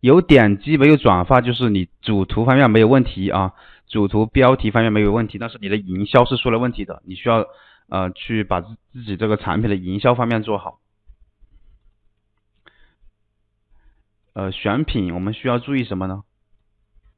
[0.00, 3.52] 有点击没有转发，就是你主图方面没有问题啊，
[3.86, 7.46] 主图标题方面没有问题，但是你的营销是出了问题的，你需要
[7.88, 10.78] 呃去把自自己这个产品的营销方面做好。
[14.32, 16.22] 呃，选品我们需要注意什么呢？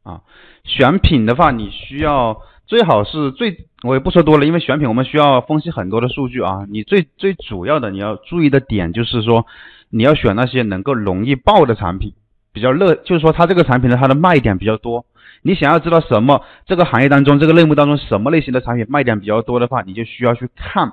[0.02, 0.22] 啊，
[0.64, 6.66] 选品的话，你需要最好是最，我也不说多了，因为选品我们需要分析很多的数据啊。
[6.68, 9.46] 你最最主要的你要注意的点就是说，
[9.90, 12.14] 你要选那些能够容易爆的产品。
[12.52, 15.06] 比较热，就是说它这个产品呢，它的卖点比较多。
[15.42, 20.92] 你想要知道什么这个行业当中这个类目当中什么类型的产品卖点比较多的话，你就需要去看，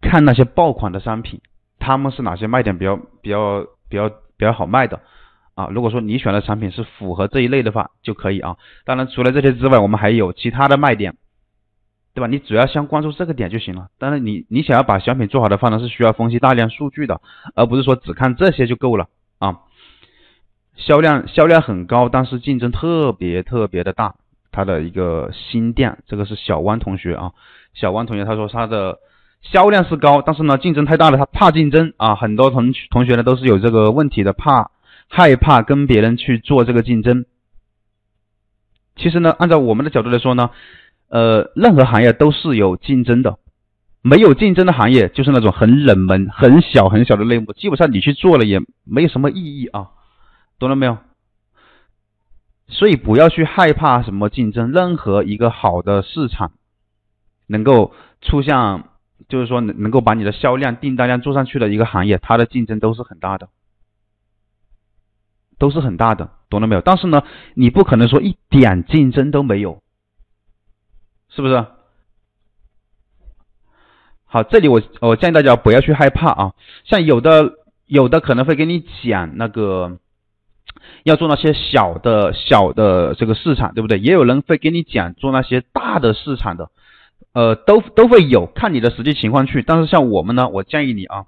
[0.00, 1.40] 看那些爆款的商品，
[1.78, 5.00] 他们是哪些卖点比较比较比较比较好卖的
[5.54, 5.68] 啊？
[5.70, 8.56] 如果说你选的产品是符合这一类的话，就可以啊。
[8.84, 11.14] 当然除了这些之外，我们还有其他的卖点，
[12.12, 12.26] 对吧？
[12.26, 13.86] 你主要先关注这个点就行了。
[13.98, 17.20] 当然你你想要把选品做好的话呢，是需要分析大量数据的，
[17.54, 19.06] 而不是说只看这些就够了
[19.38, 19.58] 啊。
[20.76, 24.14] 销量销量很高，但是竞争特别特别的大。
[24.52, 27.32] 他的一个新店，这个是小汪同学啊，
[27.74, 28.98] 小汪同学他说他的
[29.42, 32.14] 销量是高，但是呢竞争太大了，他怕竞争啊。
[32.14, 34.70] 很多同同学呢都是有这个问题的，怕
[35.08, 37.24] 害怕跟别人去做这个竞争。
[38.94, 40.50] 其实呢，按照我们的角度来说呢，
[41.08, 43.38] 呃，任何行业都是有竞争的，
[44.02, 49.88] 没有竞争的行业就是那种很冷门、很小很小的类目，基本上你去做了也没有什么意义啊。
[50.58, 50.98] 懂了没有？
[52.66, 56.52] 所以不要去害怕什么竞争，任何一个好的市场
[57.46, 58.84] 能够出现，
[59.28, 63.50] 就是说能能够把你的销量、订单量做上去的一个行业，它的竞争都是很大的，
[65.58, 66.80] 都是很大的，懂了没有？
[66.80, 67.22] 但是呢，
[67.54, 69.82] 你不可能说一点竞争都没有，
[71.28, 71.66] 是不是？
[74.24, 76.54] 好，这里我我建议大家不要去害怕啊，
[76.84, 77.52] 像有的
[77.84, 79.98] 有的可能会给你讲那个。
[81.04, 83.98] 要做那些小的小的这个市场，对不对？
[83.98, 86.70] 也有人会给你讲做那些大的市场的，
[87.32, 89.62] 呃，都都会有，看你的实际情况去。
[89.62, 91.24] 但是像我们呢，我建议你啊，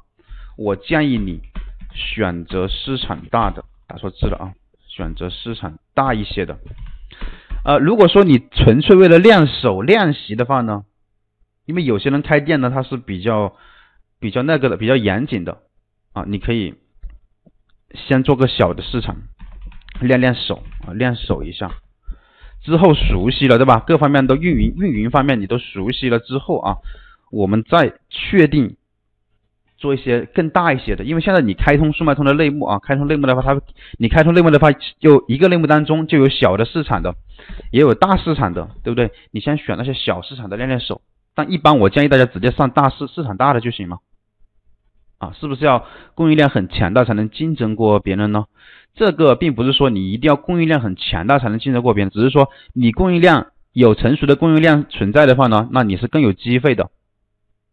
[0.57, 1.41] 我建议你
[1.93, 4.53] 选择市场大的，打错字了啊，
[4.89, 6.59] 选择市场大一些的。
[7.65, 10.85] 呃，如果说你纯粹为了练手练习的话呢，
[11.67, 13.55] 因为有些人开店呢，他是比较
[14.19, 15.59] 比较那个的，比较严谨的
[16.13, 16.75] 啊，你可以
[17.95, 19.17] 先做个小的市场。
[20.01, 21.71] 练练手啊，练手一下，
[22.63, 23.83] 之后熟悉了，对吧？
[23.87, 26.77] 各方面都运营，运营方面你都熟悉了之后啊，
[27.31, 28.77] 我们再确定
[29.77, 31.05] 做一些更大一些的。
[31.05, 33.61] 因为现在你开通速卖通的类目啊，开通类目的话，它
[33.99, 37.15] 你开通类目的话，就一个类目当中就有小的市场的，
[37.71, 39.11] 也有大市场的，对不对？
[39.31, 41.01] 你先选那些小市场的练练手。
[41.35, 43.99] 但一般我建议大家直接上大市市场大的就行了。
[45.19, 48.47] 啊，是不是要供应量很强大才能竞争过别人呢？
[48.97, 56.89] 这个并不是说你一定要供应量很强大才能竞争过别人，只是说你供应量有成熟的供应量存在的话呢，那你是更有机会的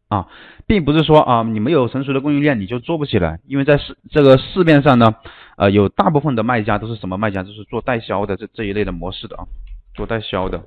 [0.10, 0.28] 啊，
[0.68, 5.16] 并不是说啊你没有成熟的供应链你就做不起来，因为在市这个市面上呢，
[5.56, 9.48] 呃有大部分的卖家都是什么卖家，就是做代销的这这一类的模式的啊，
[9.96, 10.64] 做代销的，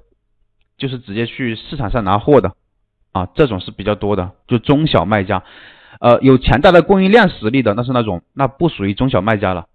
[0.78, 2.55] 就是直接去市场上拿货的
[3.12, 5.44] 啊，这种是比较多的，就中小卖家，
[6.00, 9.67] 呃有强大的供应链实力的，那是那种那不属于中小卖家了。